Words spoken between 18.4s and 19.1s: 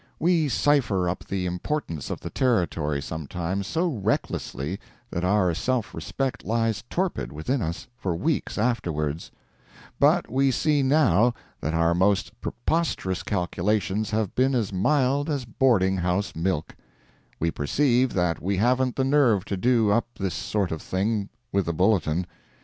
we haven't the